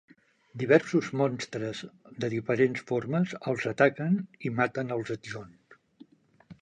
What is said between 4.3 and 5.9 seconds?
i maten els adjunts.